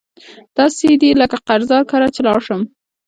[0.55, 2.61] داسي دي لکه قرضدار کره چی لاړ شم